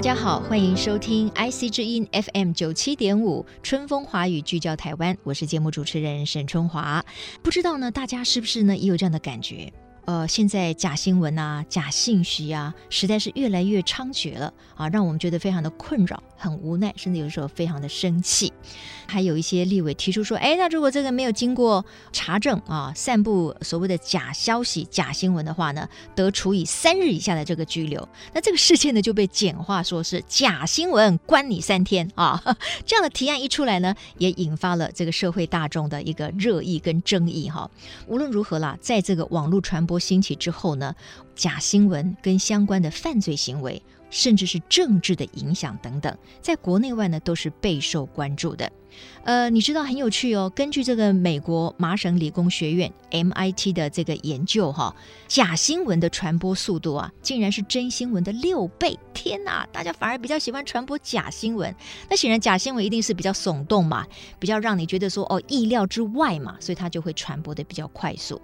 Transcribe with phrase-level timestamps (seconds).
[0.00, 7.04] 大家好，欢迎收听 IC 之音 FM 九七点五春风华语聚焦台湾，我是节目主持人沈春华。
[7.42, 9.70] 不知道呢，大家是不是呢也有这样的感觉？
[10.10, 18.52] 呃，现在假新闻啊、假信息啊，实在是越来越猖獗了啊，让我们觉得非常的困扰、很无奈，甚至有时候非常的生气。
[19.06, 28.08] 还有一些立委提出说，哎，那如果这个没有经过查证啊，散布所谓的假消息、假新闻的话呢，得处以三日以下的这个拘留。
[28.34, 32.42] 那这个事件呢，就被简化说是假新闻，关你三天啊。
[32.84, 37.70] 这样的提案一出来呢，也引发了这个社会大众的一个热议跟争议哈。
[38.08, 40.96] 无论如何啦，在这个网络传播兴起之后呢，
[41.36, 48.72] 假新闻跟相关的犯罪行为，甚至是政治的影响等等，在国内外呢都是备受关注的。
[49.22, 54.94] 呃，你知道很有趣哦，根据这个美国麻省理工学院 MIT 的这个研究哈，
[55.28, 58.98] 假新闻的传播速度啊，竟然是真新闻的六倍！
[59.14, 61.72] 天哪，大家反而比较喜欢传播假新闻。
[62.10, 64.04] 那显然假新闻一定是比较耸动嘛，
[64.40, 68.42] 比较让你觉得说哦意料之外嘛，所以它就会传播的比较快速。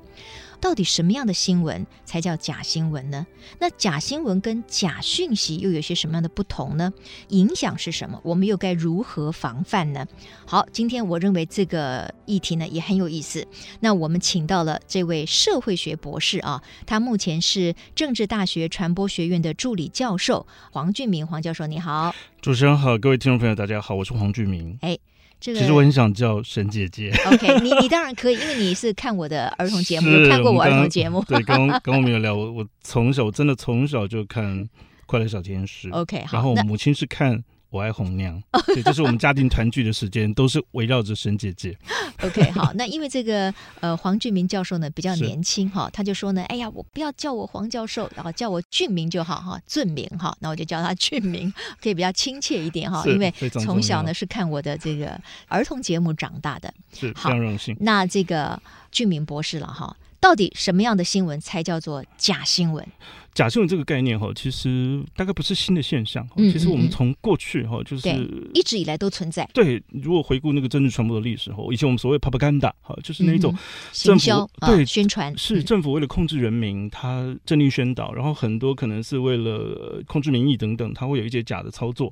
[0.60, 3.26] 到底什么样的新闻才叫假新闻呢？
[3.58, 6.92] 那假新闻跟假讯息又有些什么样的不同呢？
[7.28, 8.20] 影响是什么？
[8.24, 10.06] 我们又该如何防范呢？
[10.46, 13.46] 好，今天我认为这个议题呢也很有意思。
[13.80, 22.14] 那我们请到了这位社会学博士啊，他目前是政治大学传播学院的助理教授黄俊明黄教授，你好。
[22.40, 24.78] 主持人好，各位听众朋友大家好，我是黄俊明。
[24.80, 24.98] 哎。
[25.40, 27.12] 这个、其实我很想叫沈姐姐。
[27.26, 31.24] OK，你你当然可以，因为你是看我的儿童节目，有看过我儿童节目。
[31.28, 34.64] 对，刚刚 我们有聊，我我从小我真的从小就看
[35.06, 35.88] 《快乐小天使》。
[35.92, 36.28] OK，好。
[36.32, 37.44] 然后我母亲是看。
[37.70, 41.76] 我爱红娘，对，就是我们家庭团聚的时间，都是围绕着沈姐姐。
[42.22, 57.76] OK，好，那因为这个呃黄俊明教授呢比较年轻哈，他就说呢，哎呀，我不要叫我黄教授，然后叫我俊明就好哈，俊明哈，那我就叫他俊明，可以比较亲切一点哈，因为从小呢是看我的这个儿童节目长大的，是非常荣幸。
[57.80, 58.60] 那这个
[58.90, 62.86] 俊明博士了哈，到底什么样的新闻才叫做假新闻？
[63.34, 66.24] 假新闻这个概念哈，其实大概不是新的现象。
[66.36, 68.08] 嗯嗯嗯，其实我们从过去哈，就是
[68.54, 69.46] 一直以来都存在。
[69.52, 73.54] 对，如果回顾那个政治传播的历史哈，以前我们所谓 propaganda 哈，就是那种
[73.92, 82.10] 政府、嗯、对、啊、宣传是政府为了控制人民，他政令宣导，然后很多可能是为了控制民意等等，他会有一些假的操作。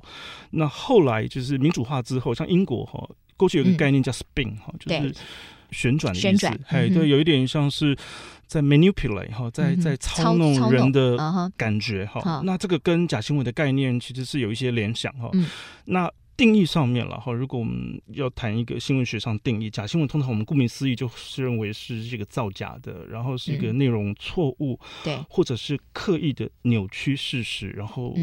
[0.51, 3.03] 那后来就是民主化之后，像英国哈，
[3.35, 5.15] 过去有个概念叫 spin 哈、嗯，就是
[5.75, 6.47] 旋转的意思。
[6.67, 7.95] 哎，对，有一点像是。
[8.47, 11.17] 在 manipulate 哈，在在操弄人的
[11.57, 15.47] 感觉哈、嗯，那这个跟假新闻的概念其实是有一些联想哈、嗯。
[15.85, 28.15] 那定义上面了哈，如果我们要谈一个新闻学上定义，假新闻通常我们顾名思义就是认为是这个造假的，然后是一个内容错误，对、嗯，或者是刻意的扭曲事实，然后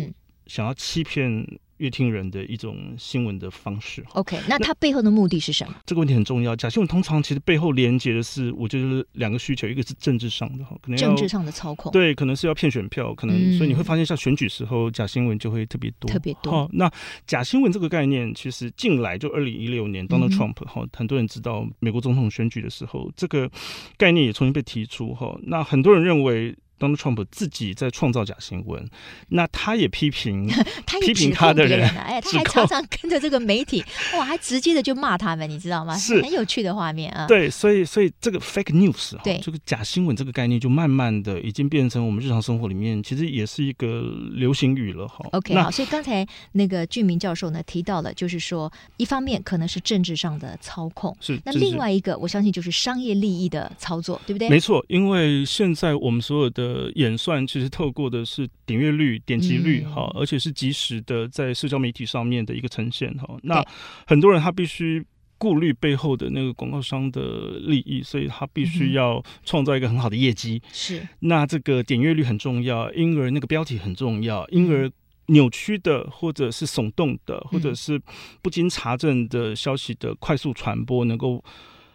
[0.47, 1.45] 想要欺骗。
[1.79, 4.05] 阅听人的一种新闻的方式。
[4.15, 5.75] OK，那它背后的目的是什么？
[5.87, 6.55] 这个问题很重要。
[6.55, 16.53] 假新闻通常其实背后连接的是，我觉得两个需求，一个是政治上的哈，可能政治上的操控，对，可能是要骗选票，可能、嗯、所以你会发现，像选举时候假新闻就会特别多，特别多。
[16.53, 16.91] 好，那
[17.27, 23.51] 假新闻这个概念，其实近来就二零一六年 Donald Trump 哈、嗯，很多人知道美国总统选举的时候，这个
[23.97, 25.39] 概念也重新被提出哈。
[25.43, 26.55] 那很多人认为。
[26.83, 28.85] Donald Trump 自己在创造假新闻，
[29.29, 30.49] 那他也批评，
[30.85, 33.85] 他也批评他的人， 哎，他还常常跟着这个媒体，
[34.19, 35.97] 哇，还直接的就骂他们，你知道吗？
[35.97, 37.27] 是很有趣的画面啊。
[37.29, 45.25] 对，所以，所以这个 fake news，对这个假新闻这个概念，就慢慢的已经变成我们日常生活里面，其实也是一个流行语了哈。
[45.33, 54.49] OK，好，所以刚才那个俊明教授呢提到了，就是说，一方面可能是政治上的操控，是那另外一个，我相信就是商业利益的操作，对不对？
[54.49, 56.72] 没错，因为现在我们所有的。
[56.73, 63.37] 呃，演算其实透过的是点阅率、点击率，哈、嗯，而且是及时的在社交媒体上面的一个呈现，哈。
[63.43, 63.63] 那
[64.07, 65.05] 很多人他必须
[65.37, 70.63] 顾虑背后的那个广告商的利益，所以他必须要创造一个很好的业绩。
[70.73, 74.91] 是、嗯，那这个点阅率很重要，因而那个标题很重要，因而
[75.27, 78.01] 扭曲的或者是耸动的，或者是
[78.41, 81.45] 不经查证的消息的快速传播，能够。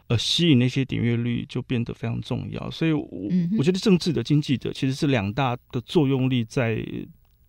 [0.07, 6.81] 呃，吸引那些点阅率就变得非常重要，所以我，我、嗯、我觉得政治的、经济的其实是两大的作用力在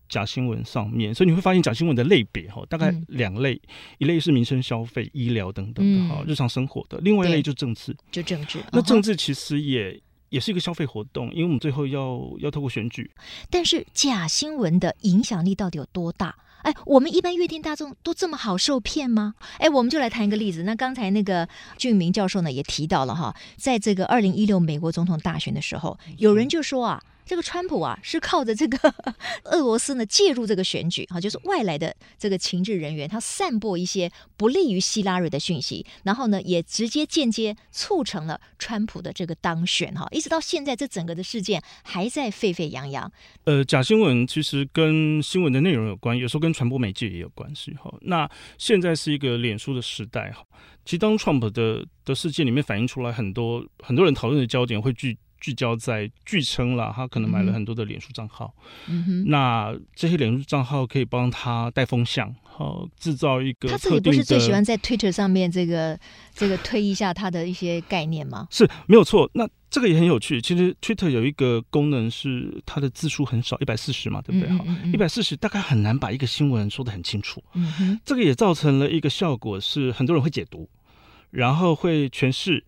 [0.09, 8.59] 假新闻上面，所以你会发现假新闻的类别哈，大概两类，嗯、一类是民生消费、医疗等等的哈，嗯、日常生活的；另外一类就政治，就政治。
[8.73, 10.01] 那政治其实也
[10.31, 13.09] 也是一个消费活动，因为我们最后要要透过选举。
[13.49, 16.35] 但是假新闻的影响力到底有多大？
[16.63, 19.35] 哎，我们一般阅听大众都这么好受骗吗？
[19.59, 20.63] 哎，我们就来谈一个例子。
[20.63, 27.03] 那刚才那个俊明教授呢也提到了哈，在这个二零一六美国总统大选的时候，有人就说啊。
[27.29, 28.95] 这个川普啊，是靠着这个
[29.45, 40.09] 俄罗斯呢介入这个选举哈，就是外来的这个情治人员，他散播一些不利于希拉蕊的讯息，然后呢，也直接间接促成了川普的这个当选哈。
[40.11, 43.13] 一直到现在，这整个的事件还在沸沸扬扬。
[43.45, 47.95] 呃，假新闻其实跟新闻的内容有关，有时候跟传播媒介也有关系哈。
[48.01, 48.27] 那
[48.57, 50.43] 现在是一个脸书的时代哈，
[50.87, 55.19] 其实当 Trump 的的事件里面反映出来很多很多人讨论的焦点会聚。
[55.41, 58.53] 聚焦在据称了，他可能买了很多的脸书账号，
[58.89, 63.69] 嗯哼，那这些脸书账号可以帮他带风向，好制造一个。
[63.69, 65.99] 他自己不是最喜欢在 Twitter 上面这个
[66.35, 68.49] 这个推一下他的一些概念吗？
[68.51, 69.31] 是没有错。
[69.35, 70.41] 那这个也很有趣。
[70.41, 74.57] 其实 Twitter 有一个功能是它的字数很少，一百四十嘛，对不对？
[74.57, 77.43] 好，一百四十大概很难把一个新闻说的很清楚。
[77.55, 80.69] 嗯哼，这个也造成了一个效果是很多人会解读，
[81.31, 82.65] 然后会诠释。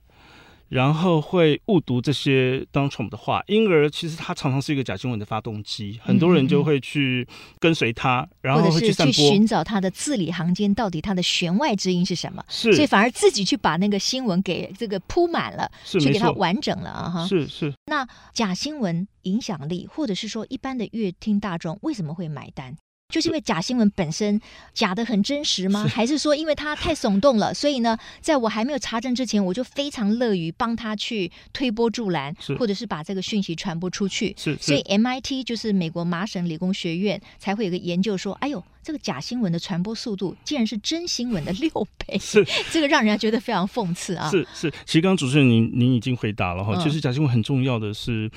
[0.71, 7.27] 然后会误读这些 Donald Trump 的话，因而其实他常常是一个假新闻的发动机，很多人就会去
[7.59, 12.43] 跟随他，然后会去散播，去寻找他的字里行间，到底他的弦外之音是什么？
[12.49, 17.11] 是，所以反而自己去把那个新闻给这个铺满了，是去给它完整了啊！
[17.11, 17.75] 哈，是是。
[17.87, 22.77] 那假新闻影响力，或者是说一般的乐听大众为什么会买单？
[23.11, 24.41] 就是因为假新闻本身
[24.73, 25.87] 假的很真实吗？
[25.87, 34.35] 还是说因为它太耸动了，所以呢，在我还没有查证之前，我就非常乐于帮他去推波助澜，或者是把这个讯息传播出去。
[34.39, 44.31] 是，是所以 MIT 就是美国麻省理工学院才会有个研究说，哎呦，这个假新闻的传播速度竟然是真新闻的六倍，是 这个让人家觉得非常讽刺啊！
[44.31, 48.31] 是是，其实刚刚主持人您您已经回答了哈，其实假新闻很重要的是。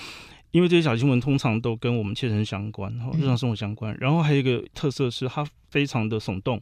[0.53, 3.97] 因为这些小新闻通常都跟我们切身相关，哈，日常生活相关。
[3.99, 6.61] 然后还有一个特色是，它非常的耸动，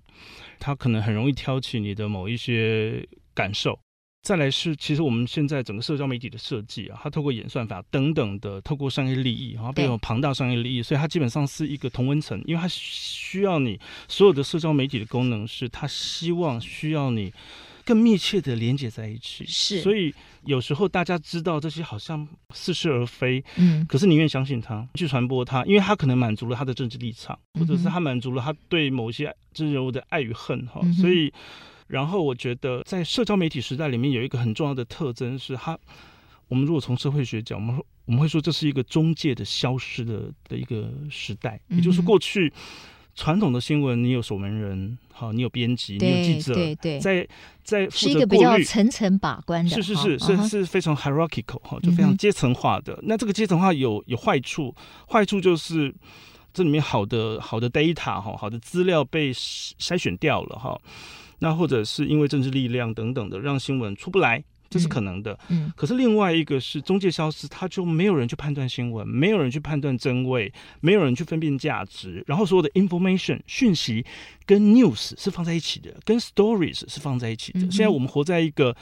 [0.60, 3.78] 它可能很容易挑起你的某一些感受。
[4.24, 13.78] 再来是，其实我们现在整个社交媒体的设计啊，它透过演算法等等的，透过商业利益，然后背后庞大商业利益，所以它基本上是一个同温层，因为它需要你
[14.08, 17.34] 所有的社交媒体的功能是，它希望需要你。
[17.86, 20.14] 更密切的连接在一起，是，所以
[20.46, 31.32] 有时候大家知道这些好像似是而非，嗯，可是宁愿相信他，去传播他，因为他可能满足了他的政治立场，或者是他满足了他对某些政治人物的爱与恨，哈、嗯，所以，
[31.88, 35.78] 然后我觉得在社交媒体时代里面有一个很重要的特征是，他，
[36.48, 42.52] 我们如果从社会学讲，我们我们会说这是一个中介的消失的的一个时代，也就是过去。
[43.16, 47.28] 传统的新闻，你有守门人，好，你有编辑，你有记者，对对，在
[47.64, 52.98] 在是一个比较层层把关的，是是是是是非常 hierarchical 哈，就非常阶层化的。
[53.04, 54.74] 那这个阶层化有有坏处，
[55.10, 55.94] 坏处就是
[56.54, 60.80] 这里面好的好的 data 哈，好的资料被筛选掉了哈，
[61.40, 64.44] 那或者是因为政治力量等等的，让新闻出不来。
[64.72, 74.06] 这是可能的，嗯，可是另外一个是中介消失，他就没有人去判断新闻，没有人去判断真伪，没有人去分辨价值，然后所有的 information 讯息
[74.46, 77.60] 跟 news 是放在一起的，跟 stories 是放在一起的。
[77.60, 77.70] 嗯。
[77.70, 78.74] 现在我们活在一个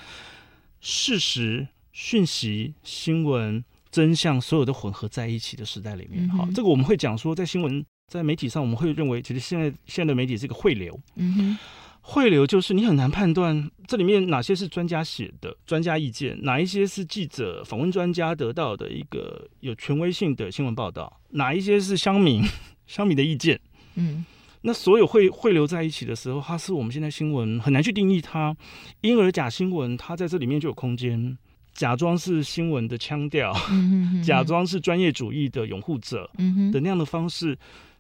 [0.80, 6.30] 事实、讯息、新闻、真相所有的混合在一起的时代里面。
[6.30, 11.58] 好，这个我们会讲说，在新闻在媒体上，我们会认为，其实现在现在的媒体是一个汇流，嗯哼。
[12.02, 22.44] 汇流就是你很难判断这里面哪些是专家写的专家意见，哪一些是记者访问专家得到的一个有权威性的新闻报道，哪一些是乡民
[22.88, 23.60] 乡民的意见。
[23.96, 24.26] 嗯，
[24.62, 28.56] 那所有汇汇流在一起的时候，它是我们现在新闻很难去定义它，
[29.02, 31.38] 因而假新闻它在这里面就有空间，
[31.74, 36.30] 假装是新闻的腔调，嗯、哼哼假装是专业主义的拥护者
[36.72, 37.56] 的那样的方式。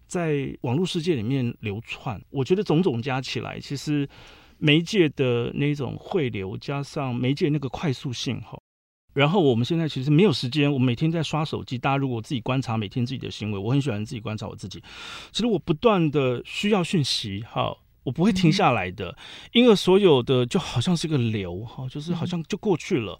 [0.09, 4.09] 在网络世界里面流窜，我觉得种种加起来，其实
[4.57, 8.59] 媒介的那种汇流，加上媒介那个快速性哈，
[9.13, 11.77] 然后我们现在其实没有时间，我每天在刷手机。
[11.77, 14.81] 大家如果自己观察每天自己的行为，我很喜欢自己观察我自己。
[15.31, 17.71] 其实我不断的需要讯息哈，
[18.03, 19.15] 我不会停下来的，
[19.53, 23.19] 因为所有的就好像是个流哈，就是好像就过去了。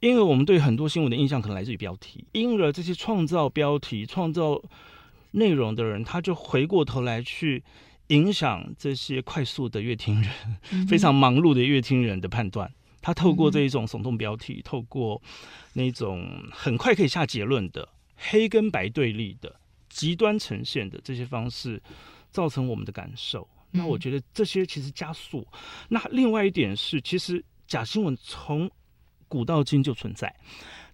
[0.00, 4.62] 因为我们对很多新闻的印象可能来自于标题，因而这些创造标题、创造。
[5.32, 7.62] 内容的人，他就回过头来去
[8.08, 10.30] 影响这些快速的乐听人，
[10.72, 12.72] 嗯、 非常忙碌的乐听人的判断。
[13.02, 15.20] 他透过这一种耸动标题，嗯、透过
[15.72, 19.54] 那种很快可以下结论的黑跟白对立的
[19.88, 21.82] 极端呈现的这些方式，
[22.30, 23.48] 造成我们的感受。
[23.70, 25.46] 那我觉得这些其实加速。
[25.88, 28.68] 那另外一点是，其实假新闻从
[29.30, 30.30] 古到今就存在，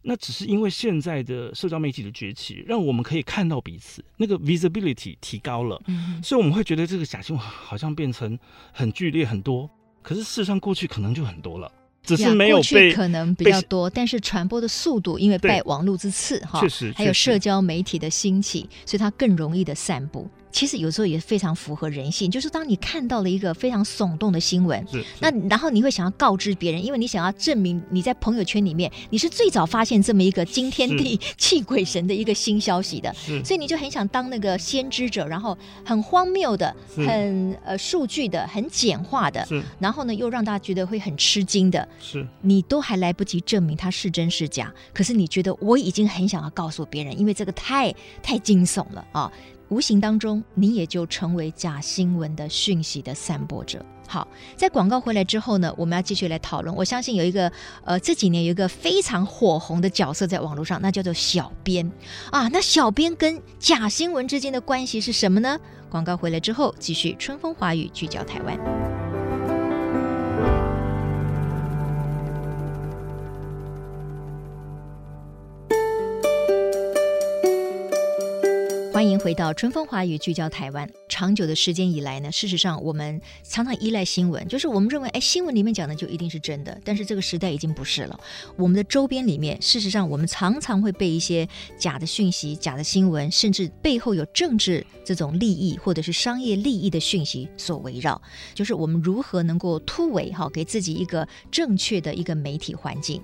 [0.02, 5.82] 那只是因为现在的社交媒体的崛起，让我们可以看到彼此，那个 visibility 提高了，
[6.22, 8.38] 所以我们会觉得这个假新闻好像变成
[8.72, 9.68] 很剧烈很多。
[10.02, 11.72] 可是事实上过去可能就很多了。
[12.02, 20.30] 只是没有被可能比较多，但是传播的速度，因为拜网络之赐哈，确实，还有社交媒体的兴起，所以它更容易的散布。
[20.56, 24.82] 其实有时候也非常符合人性，就是当你看到了一个非常耸动的新闻，
[25.20, 36.74] 那然后你会想要告知别人，因为你想要证明你在朋友圈里面你是最早发现这么一个惊天地泣 鬼神的一个新消息的，所以你就很想当那个先知者，然后很荒谬的、
[37.06, 39.46] 很呃数据的、很简化的，
[39.78, 42.26] 然后呢又让大家觉得会很吃惊的，是。
[42.40, 49.30] 你都还来不及证明它是真是假，可是你觉得我已经很想要告诉别人，因为这个太太惊悚了啊。
[49.68, 53.84] 无形当中，你也就成为假新闻的讯息的散播者。
[54.08, 56.74] 好，在广告回来之后呢，我们要继续来讨论。
[56.74, 57.50] 我相信有一个
[57.84, 61.90] 呃，这几年有一个非常火红的角色在网络上，那叫做小编
[62.30, 62.46] 啊。
[62.48, 65.58] 那小编跟假新闻之间的关系是什么呢？
[65.90, 68.95] 广告回来之后，继续春风华雨聚焦台湾。
[78.96, 80.90] 欢迎回到春风华语聚焦台湾。
[81.06, 86.80] 长久的时间以来呢，事实上我们常常依赖新闻，就是我们认为，哎，新闻里面讲的就一定是真的。
[86.82, 88.18] 但是这个时代已经不是了。
[88.56, 91.46] 我们的周边里面，事实上我们常常会被一些
[91.78, 98.18] 假的讯息、假的新闻，甚至背后有政治这种利益或者是商业利益的讯息所围绕。
[98.54, 103.20] 就是我们如何能够突围哈，给自己一个正确的一个媒体环境。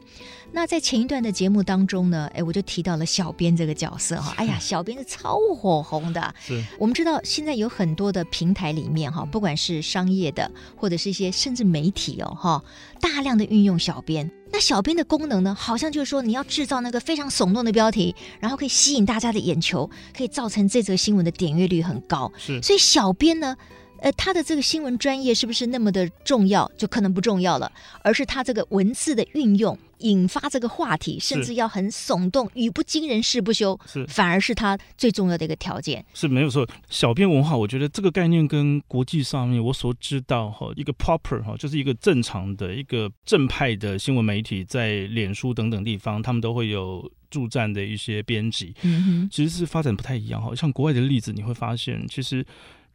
[0.55, 4.35] 那在前一段的节目当中呢，哎，我就提到了小编这个角色哈。
[4.37, 6.35] 哎呀，小编是超火红的。
[6.41, 12.63] 是我们知道现在有很多的平台里面哈，不管是商业的，或者是一些甚至媒体哦哈，
[13.01, 14.31] 大量的运用小编。
[14.51, 22.31] 那小编的功能呢，好像就是说你要制造那个非常耸动的标题，然后可以吸引大家的眼球，可以造成这则新闻的点阅率很高。
[22.37, 23.57] 是，所以小编呢。
[24.03, 26.69] 呃，他的这个新闻专业是不是那么的重要？
[26.77, 27.71] 就可能不重要了，
[28.03, 36.05] 而是他这个文字的运用，引发这个话题，甚至要很耸动，语不惊人誓不休，是反而是他最重要的一个条件。
[36.15, 50.53] 是没有错，小编文化，我觉得这个概念跟国际上面我所知道哈，一个 proper 哈，就是一个正常的一个正派的新闻媒体，在脸书等等地方，他们都会有助战的一些编辑，嗯哼，其实是发展不太一样哈。
[50.57, 52.45] 像国外的例子，你会发现其实。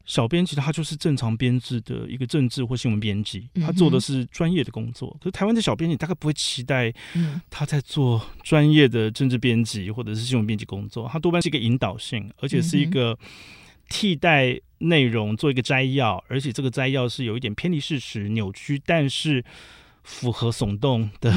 [0.08, 5.16] 小编其实他就是正常编制的一个政治或新闻编辑，他做的是专业的工作。
[5.20, 6.92] 可是台湾的小编，你大概不会期待
[7.50, 13.20] 他在做专业的政治编辑或者是新闻编辑工作，他多半是一个引导性，而且是一个
[13.90, 19.44] 替代内容做一个摘要，而且这个摘要是有一点偏离事实、扭曲，但是
[20.04, 21.34] 符合耸动的。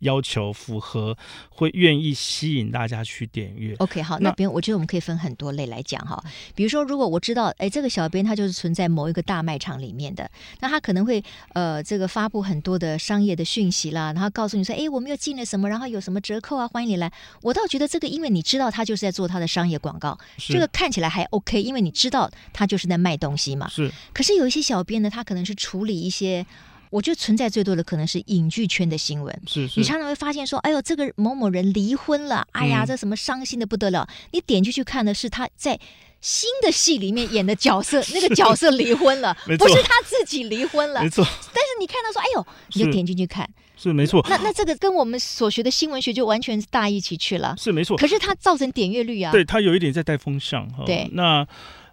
[0.00, 1.16] 要求符合，
[1.50, 3.74] 会愿意吸引大家去点阅。
[3.78, 6.22] OK，好，那边我觉得我们可以分很多类来讲哈。
[6.54, 17.12] 比如说，如果我知道，哎，这个小编他就是存在某一个大卖场里面的，那他可能会呃，这个发布很多的商业的讯息啦，然后告诉你说，哎，我们又进了什么，然后有什么折扣啊，欢迎你来。
[17.42, 23.68] 我倒觉得这个，因为你知道他就是在做他的商业广告，这个看起来还 OK，因为你知道他就是在卖东西嘛。
[23.68, 23.90] 是。
[24.12, 26.46] 可是有一些小编呢，他可能是处理一些。
[26.90, 29.42] 我觉得存在最多的可能是影剧圈的新闻。
[29.46, 34.06] 是，是，你常常会发现说，哎呦，这个某某人离婚了，哎呀，这什么伤心的不得了。
[34.08, 35.78] 嗯、你点进去看的是他在
[36.20, 41.02] 新的戏里面演的角色， 那个角色离婚了，不是他自己离婚了。
[41.02, 41.24] 没错。
[41.24, 44.24] 但是你看到说，哎呦，你就点进去看，是没错。
[44.28, 47.54] 那那这个跟我们所学的新闻学就完全是大一起去了。
[47.58, 47.96] 是没错。
[47.96, 49.30] 可是它造成点阅率啊。
[49.30, 50.84] 对，它有一点在带风向哈。
[50.86, 51.46] 对，那。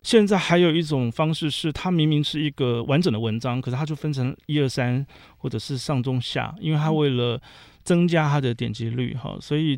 [0.06, 5.04] 现在还有一种方式是，它明明是一个完整的文章，可是它就分成一二三，
[5.36, 7.42] 或者是上中下，因为它为了
[7.84, 9.36] 增加它的点击率哈。
[9.42, 9.76] 所以，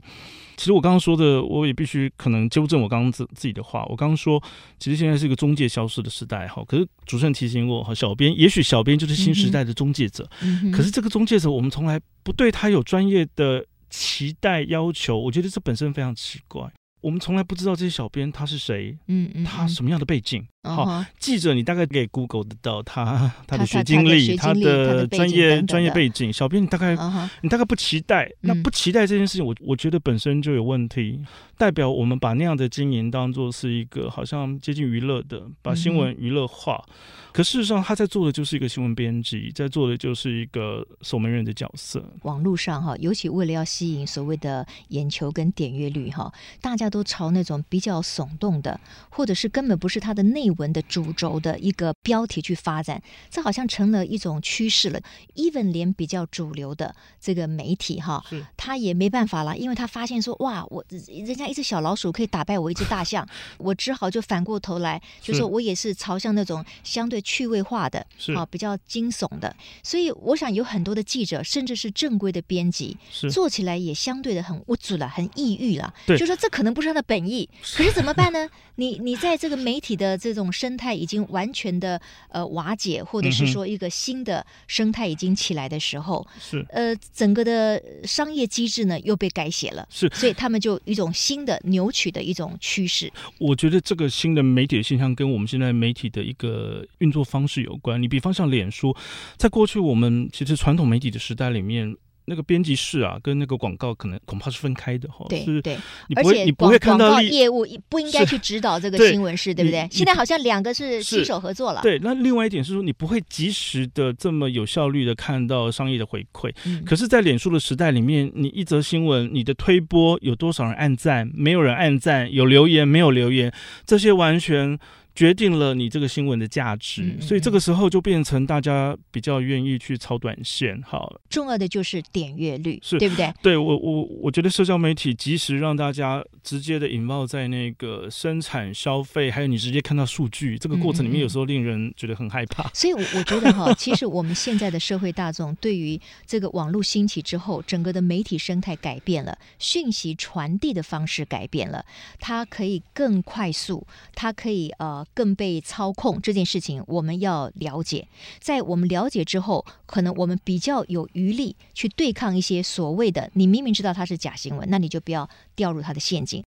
[0.57, 3.85] 其实我刚刚说的，我也必须可能纠正我刚刚自自己的话。
[3.85, 4.43] 我刚刚说，
[4.77, 6.61] 其实现在是一个中介消失的时代哈。
[6.67, 16.69] 可是主持人提醒我哈，小编也许小编就是新时代的中介者，嗯、可是这个中介者我们从来不对他有专业的期待要求，我觉得这本身非常奇怪。
[17.01, 21.05] 我们从来不知道这些小编他是谁，嗯嗯，他什么样的背景，好、uh.
[21.19, 26.31] 记者你大概可以 Google 得到他他的学经历，他的专业专业背景。
[26.31, 27.29] 小编你大概、uh.
[27.41, 31.23] 你大概不期待，那不期待这件事情，我我觉得本身就有问题，
[31.57, 36.75] 代表我们把那样的经营当做是一个好像接近娱乐的，把新闻娱乐化。
[36.75, 36.91] Uh.
[37.33, 42.03] 可事实上，他在做的就是一个新闻编辑，在做的就是一个守门人的角色。
[42.23, 54.99] 网络上哈，尤其为了要吸引所谓的眼球跟点阅率哈，大家都朝那种比较耸动的，或者是根本不是他的内文的主轴的一个标题去发展，这好像成了一种趋势了。
[55.35, 58.23] even 连比较主流的这个媒体哈，
[58.67, 63.25] 他也没办法了，因为他发现说哇，我人家一只小老鼠可以打败我一只大象，
[63.59, 67.21] 我只好就反过头来，就说我也是朝向那种相对。
[67.27, 67.99] 趣味化的，
[68.35, 72.97] 啊，比较惊悚的，所以我想有很多的记者，甚至是正规的编辑，
[73.29, 75.93] 做起来也相对的很无助了，很抑郁了。
[76.05, 78.49] 对，就说这可能不是他的本意，可是怎么办呢？
[78.75, 93.11] 你你在这个媒体的这种生态已经完全的呃瓦解，或者是说一个新的生态已经起来的时候，是呃整个的商业机制呢又被改写了，是，所以他们就一种新的扭曲的一种趋势。
[93.37, 97.23] 我觉得这个新的媒体的现象跟我们现在媒体的一个运作。
[97.27, 98.95] 方式有关，你比方像脸书，
[99.35, 101.93] 在过去我们其实传统媒体的时代里面。
[102.29, 105.25] 那个编辑室啊，跟那个广告可能恐怕是分开的哈。
[105.29, 105.77] 对是对，
[106.09, 109.87] 你不会你不会看到业务不应该去指导这个新闻室，对不对？
[109.89, 111.81] 现在好像两个是携手合作了。
[111.81, 116.53] 对，那另外一点是说，你不会及时的这么有效率的看到商业的回馈。
[116.65, 121.31] 嗯、可是，在脸书的时代里面，你一则新闻，你的推播有多少人按赞？
[121.33, 123.53] 没有人按赞，有留言没有留言，
[123.85, 124.77] 这些完全。
[125.17, 130.79] 决定了你这个新闻的价值，嗯嗯嗯，所以这个时候就变成大家比较愿意去炒短线。
[130.83, 133.33] 好，重要的就是点阅率，是对不对？
[133.41, 142.69] 对我我我觉得社交媒体及时让大家直接的引爆在那个生产消费，还有你直接看到数据，这个过程里面有时候令人觉得很害怕。
[142.75, 151.83] 所以，我我觉得哈， 其实我们现在的社会大众对于这个网络兴起之后，整个的媒体生态改变了，讯息传递的方式改变了，
[152.19, 153.83] 它可以更快速，
[154.13, 155.03] 它可以呃。
[155.13, 158.07] 更被操控这件事情，我们要了解。
[158.39, 166.43] 在我们了解之后，可能我们比较有余力去对抗一些所谓的你明明知道它是假新闻，那你就不要掉入它的陷阱。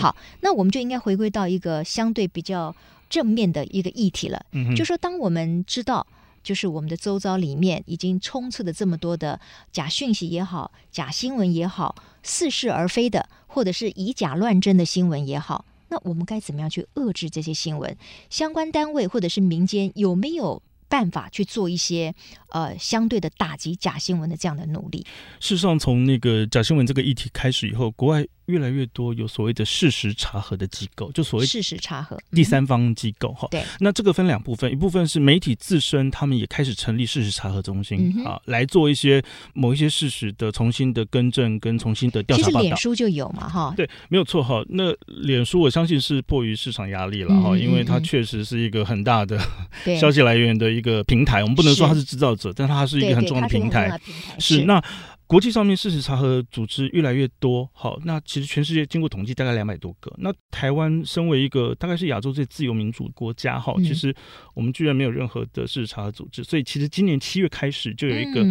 [0.00, 2.74] 好，那我们就应该回归到一个相对比较
[3.10, 4.44] 正面的一个议题了。
[4.52, 6.06] 嗯，就说当我们知道，
[6.42, 9.38] 就是我们的周遭里面已经充斥了这么多的
[9.70, 15.66] 假讯息也好，假新闻也好，似是而非的，或者是以假乱真的新闻也好。
[15.94, 17.96] 那我们该怎么样去遏制这些新闻？
[18.28, 20.60] 相关单位或者是民间有没有
[20.94, 22.14] 办法去做一些
[22.50, 25.04] 呃相对的打击假新闻的这样的努力？
[25.40, 28.24] 事实上，从那个假新闻这个议题开始以后，国外。
[28.46, 33.48] 越来越多有所谓的事实查核的机构，就所谓事实查核第三方机构哈。
[33.50, 42.60] 对，那这个分两部分，一部分是媒体自身，他们也开始成立事实查核中心、嗯、啊，来做一些某一些事实的重新的更正跟重新的调查报道。
[42.60, 44.62] 其实脸书就有嘛哈，对，没有错哈。
[44.68, 49.40] 那脸书我相信是迫于市场压力了哈，因为它确实是一个很大的
[49.98, 51.42] 消息来源的一个平台。
[51.42, 54.00] 我们不能说它是制造者，但它是一个很重要的平台。
[54.38, 54.80] 是那。
[55.26, 60.12] 国际上面事实查核组织越来越多，好，那其实全世界经过统计大概两百多个。
[60.18, 64.14] 那台湾身为一个大概是亚洲最自由民主国家，哈，其实
[64.52, 68.46] 我们居然没有任何的事实查核组织，所以其实今年七月开始就有一个。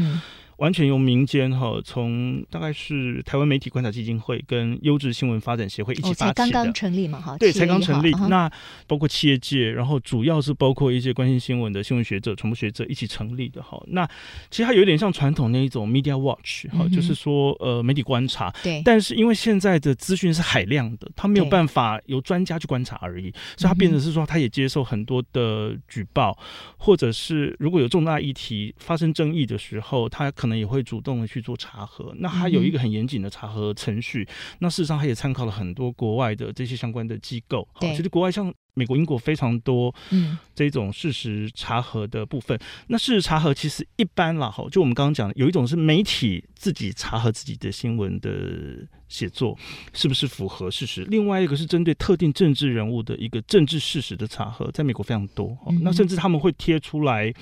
[0.63, 8.11] 完全由民间哈，从大概是台湾媒体观察基金会跟优质新闻发展协会一起发起的，哦、才刚刚成立嘛哈，对，才刚成立。
[8.29, 8.49] 那
[8.87, 13.77] 包括企业界，然后主要是包括一些关心新闻的新闻学者、传播学者一起成立的哈。
[13.87, 14.07] 那
[14.49, 18.49] 其实它有点像传统那一种 media watch 哈、嗯，就是说呃媒体观察。
[18.63, 18.81] 对。
[18.85, 26.37] 但是因为现在的资讯是海量的，它没有办法由专家去观察而已，所以它变成是说，它也接受很多的举报，
[26.77, 30.31] 或者是如果有重大议题发生争议的时候，它。
[30.43, 34.23] 可能也会主动的去做查核，那还有一个很严谨的查核程序。
[34.23, 37.67] 嗯、那事实上，他也参考了很多国外的这些相关的机构。
[37.79, 42.57] 对，其实国外像美国、英国非常多，嗯，这种事实查核的部分。
[42.57, 49.57] 嗯、那事实查核其实一般啦，哈，就我们刚刚讲的，有一种是媒体自己查核自己的新闻的写作
[49.93, 55.55] 是不是符合事实，另外一个是针对特定政治人物的一个政治事实的查核，在美国非常多。
[55.67, 57.33] 嗯、那甚至他们会贴出来。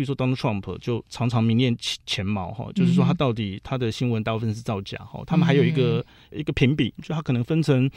[0.00, 5.22] 比如说，Donald Trump 就常常名列前茅哈，就是说他到底他的新闻大部分是造假哈。
[5.26, 7.90] 他们还有一个一个评比，就他可能分成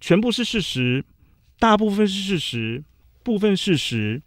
[0.00, 1.04] 全部是事实、
[1.58, 2.82] 大部分是事实、
[3.22, 4.22] 部分事实、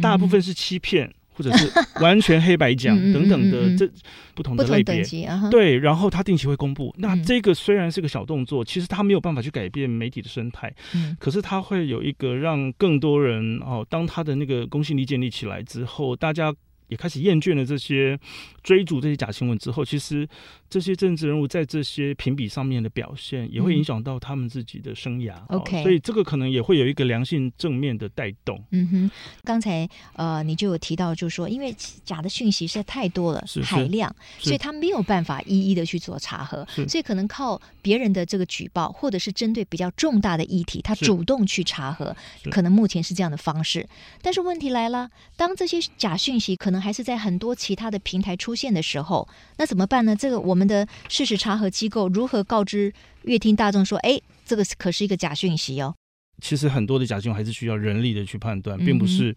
[0.00, 3.88] 大部分是欺骗或者是完全黑白奖 等等的这
[4.34, 6.94] 不同的类别，啊、对，然后他定期会公布。
[6.98, 16.54] 那这个虽然是个小动作，其实他没有办法去改变媒体的生态，嗯、可是他会有一个让更多人哦，当他的那个公信力建立起来之后，大家。
[16.92, 18.18] 也开始厌倦了这些
[18.62, 20.28] 追逐这些假新闻之后，其实
[20.68, 25.34] 这些政治人物在这些评比上面的表现，也会影响到他们自己的生涯。
[25.48, 28.62] OK，、嗯、所以这个可能也会有一个良性正面的带动。
[28.72, 29.10] 嗯哼，
[29.42, 31.74] 刚才呃你就有提到，就是说因为
[32.04, 42.14] 假的讯息实在太多了，是海量，所以他没有办法一一的去做查核，所以可能靠别人的这个举报，或者是针对比较重大的议题，他主动去查核，
[42.50, 43.88] 可能目前是这样的方式。
[44.20, 50.16] 但是问题来了，当这些假讯息可能还是在很多其他的平台出现的时候，那怎么办呢？
[50.16, 52.92] 这个我们的事实查核机构如何告知
[53.22, 55.94] 乐听大众说，哎，这个可是一个假讯息哦？
[56.42, 59.34] 其实很多的假讯息还是需要人力的去判断，并不是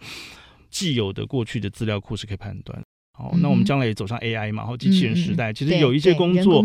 [0.71, 2.81] 既有的过去的资料库是可以判断。
[3.17, 6.62] 好，那我们将来也走上 AI 嘛，然后机器人时代，其实有一些工作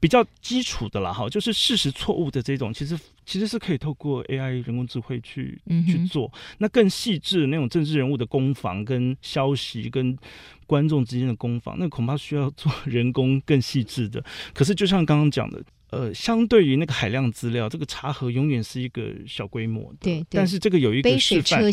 [0.00, 6.28] 比较基础的啦，哈，就是事实错误的这种，其实其实是可以透过 AI 人工智慧去去做。
[6.58, 10.18] 那更细致那种政治人物的攻防跟消息跟
[10.66, 14.24] 观众之间的攻防，那恐怕需要做 人工更细致的。
[14.52, 15.62] 可是就像刚刚讲的。
[15.92, 20.26] 呃，相对于那个海量资料，这个查核永远是一个小规模的，对，对。
[20.30, 21.70] 但是这个有一个示范，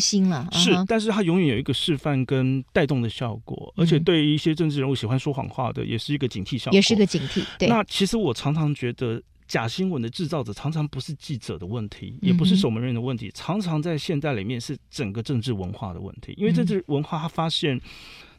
[0.52, 7.42] 是，但是它永远有一个示范跟带动的效果，嗯、而且对于一些政治人物喜欢说谎话的，也是一个警惕效果，也是个警惕。
[7.58, 7.66] 对。
[7.66, 17.80] 那其实我常常觉得，假新闻的制造者常常不是记者的问题，也不是守门人的问题，嗯、常常在现代里面是整个政治文化的问题，因为政治文化它发现。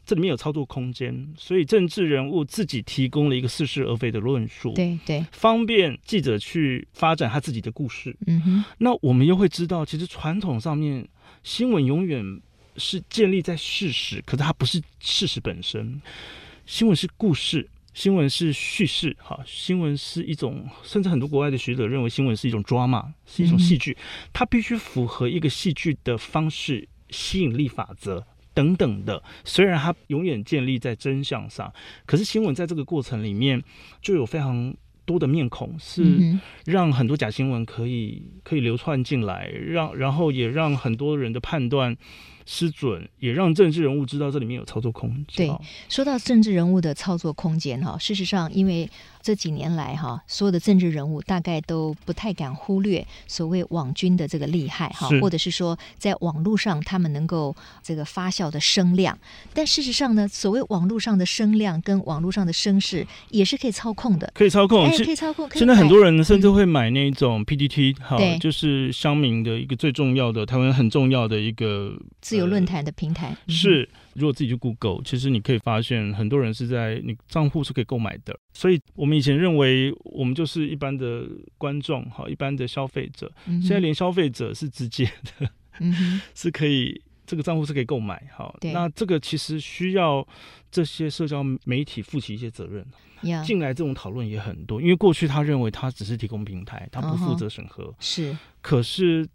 [0.04, 8.16] 这里面有操作空间，所以政治人物自己提供了一个似是而非的论述，对对，方便记者去发展他自己的故事。
[8.26, 11.08] 嗯哼，那我们又会知道，其实传统上面
[11.44, 12.40] 新闻永远
[12.76, 16.00] 是建立在事实，可是它不是事实本身。
[16.66, 23.96] 新闻是故事，新闻是叙事，哈，新闻是一种，甚至很多国外的学者认为新闻是一种 drama，是一种戏剧，
[24.32, 28.26] 它必须符合一个戏剧的方式，吸引力法则。
[28.54, 31.72] 等等的，虽然它永远建立在真相上，
[32.06, 33.62] 可是新闻在这个过程里面
[34.00, 41.96] 就有非常多的面孔，是让很多假新闻可以可以流窜进来，让然后也让很多人的判断
[42.46, 45.48] 失准，也让政治人物知道这里面有操作空间。
[45.48, 45.56] 对，
[45.88, 48.88] 说到政治人物的操作空间哈，事实上因为。
[49.22, 59.16] 这几年来，哈，所有的政治人物大概都不太敢忽略所谓网军的这个厉害，哈，或者是说在网络上他们能够这个发酵的声量。
[59.54, 65.48] 但事实上呢，所谓网络上的声量跟网络上的声势也是可以操控的，可以操控，哎、可以操控。
[65.54, 73.88] 现在很多人甚至会买那种 PTT，哈、嗯，就是乡民的一个最重要的台湾很重要的一个自由论坛的平台，呃、是。
[74.14, 78.38] 如果自己去 Google，其实你可以发现很多人是在你账户是可以购买的。
[78.52, 81.26] 所以我们以前认为我们就是一般的
[81.58, 83.32] 观众，哈，一般的消费者。
[83.46, 85.04] 现在连消费者是直接
[85.38, 85.48] 的，
[85.80, 88.22] 嗯、 是可以这个账户是可以购买。
[88.36, 90.26] 好，那这个其实需要
[90.70, 92.86] 这些社交媒体负起一些责任。
[93.44, 97.94] 进来这种讨论也很多，因为过去他认为他只是提供平台，他不负责审核。
[97.98, 99.28] 是，可是。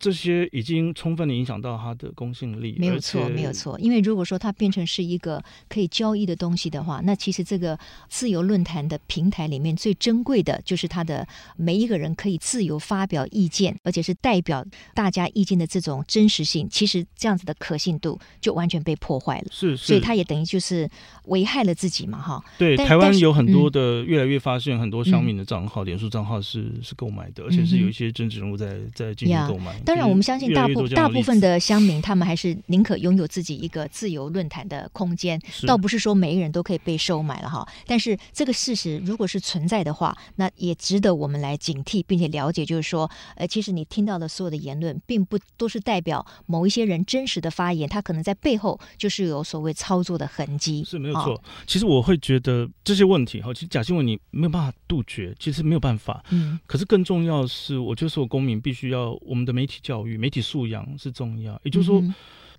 [0.00, 2.74] 这些已经充分的影响到它的公信力。
[2.78, 3.78] 没有错，没有错。
[3.78, 16.66] 因为如果说它变成是一个可以交易的东西的话，那其实这个自由论坛的平台里面最珍贵的就是它的每一个人可以自由发表意见，而且是代表大家意见的这种真实性。
[16.70, 19.48] 其实这样子的可信度就完全被破坏了。
[19.50, 19.86] 是，是。
[19.86, 20.88] 所以它也等于就是
[21.26, 22.42] 危害了自己嘛，哈。
[22.56, 29.78] 对，台湾有很多的越来越发现很多乡民的账号、脸书账号是是购买的，而且是有一些政治人物在在进行购买。
[29.90, 37.66] 当然，我们相信大部大部分的乡民，他们还是宁可拥有自己一个自由论坛的空间，倒不是说每一个人都可以被收买了哈。
[37.88, 50.84] 但是这个事实如果是存在的话，那也值得我们来警惕，并且了解，就是说，呃，其实你听到的所有的言论，并不都是代表某一些人真实的发言，他可能在背后就是有所谓操作的痕迹。
[50.84, 51.42] 是没有错。
[51.66, 56.24] 其实我会觉得这些问题哈，其实假新闻你没有办法杜绝，其实没有办法。
[56.30, 56.60] 嗯。
[56.68, 60.16] 可是更重要的是，我觉得所有公民必须要我们的媒体教育。
[60.16, 62.02] 媒体素养是重要，也就是说，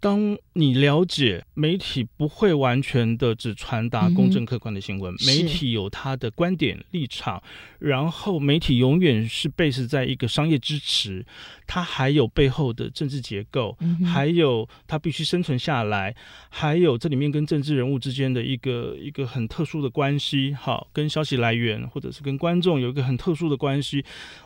[0.01, 7.41] 当你了解媒体不会完全的只传达公正客观的新闻，媒体有它的观点立场，
[7.77, 11.23] 然后媒体永远是 base 在一个商业支持，
[11.67, 16.15] 它还有背后的政治结构，还有它必须生存下来，
[16.49, 24.03] 还有这里面跟政治人物之间的一个一个很特殊的关系，好，跟消息来源或者是跟观众有一个很特殊的关系。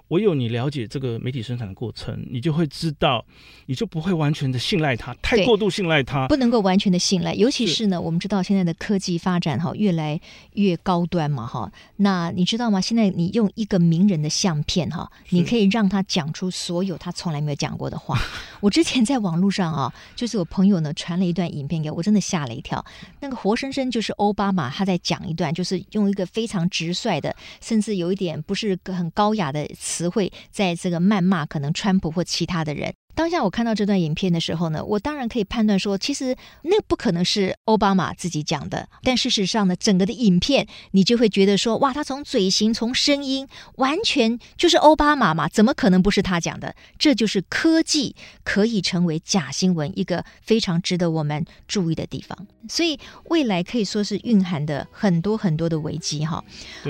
[0.10, 3.26] 唯有你了解这个媒体生产的过程，你就会知道，
[3.66, 5.16] 你就不会完全的信赖它。
[5.16, 7.34] 太过度信赖他，不能够完全的信赖。
[7.34, 10.20] 尤其是呢，是我们知道现在的科技发展哈越来
[10.54, 11.72] 越高端嘛哈。
[11.98, 12.82] 那你知道吗？
[12.82, 18.20] 现在你用一个名人的相片哈，你可以让他讲出所有他从来没有讲过的话。
[18.62, 22.84] 我之前在网络上啊，就是我朋友呢传了一段影片给我，我真的吓了一跳。
[23.20, 32.94] 那个活生生就是奥巴马他在讲一段，就是用一个非常直率的，甚至有一点不是很高雅的词汇，在这个谩骂可能川普或其他的人。
[33.16, 38.90] 当下我看到这段影片的时候呢，我当然可以判断说，其实那不可能是奥巴马自己讲的。
[39.04, 43.48] 但事实上呢，整个的影片你就会觉得说，哇，他从嘴型、从声音，
[43.78, 46.76] 完全就是奥巴马嘛，怎么可能不是他讲的？
[47.00, 52.38] 这就是科技可以成为假新闻一个非常值得我们注意的地方。
[52.68, 56.44] 所以未来可以说是蕴含的很多很多的危机哈。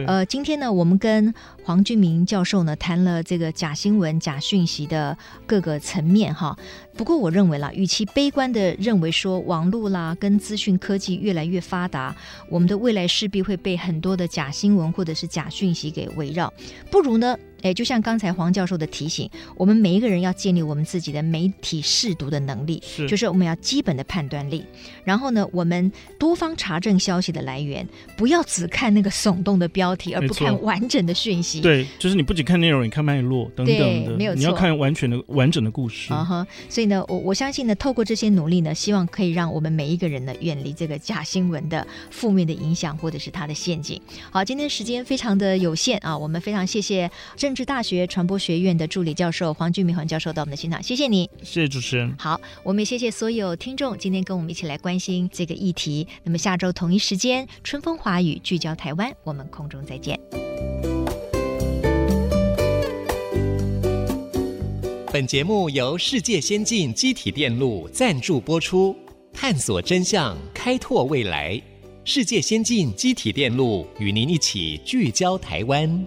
[0.07, 1.33] 呃，今天呢，我们跟
[1.63, 6.14] 黄俊明教授呢谈了这个假新闻、假讯息的各个层面。
[6.15, 6.57] 面哈，
[6.97, 12.15] 不过我认为啦，与其悲观的认为说网络啦跟资讯科技越来越发达，
[12.49, 16.51] 我们的未来势必会被很多的假新闻或者是假讯息给围绕，
[16.89, 24.63] 不如呢，哎，就像刚才黄教授的提醒，我们每一个人要建立我们自己的媒体试读的能力，是，就是我们要基本的判断力。
[25.03, 31.59] 然后呢，我们多方查证消息的来源，不要只看那个耸动的标题，而不看完整的讯息。
[31.59, 36.13] 对，就是你不仅看内容，你看脉络等等的，没有错，你要看完全的完整的故事。
[36.13, 43.99] 啊哈，所以呢，我我相信呢，透过这些努力呢，希望可以让我们每一个人呢，远离这个假新闻的负面的影响，或者是它的陷阱。
[44.29, 47.09] 好，今天时间非常的有限啊，我们非常谢谢
[47.55, 52.13] 政治大学传播学院的助理教授黄俊明黄教授到我们的现场，谢谢你，谢谢主持人。
[52.19, 56.05] 好，我们也谢谢所有听众今天跟我们一起来关心这个议题。
[56.23, 60.19] 那么下周同一时间，春风华语聚焦台湾，我们空中再见。
[65.13, 68.93] 本节目由世界先进机体电路赞助播出，
[69.31, 71.61] 探索真相，开拓未来。
[72.03, 76.05] 世界先进机体电路与您一起聚焦台湾。